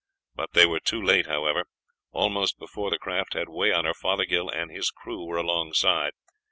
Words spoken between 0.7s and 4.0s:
too late, however. Almost before the craft had way on her